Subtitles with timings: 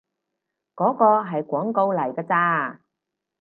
[0.77, 2.81] 嗰個係廣告嚟㗎咋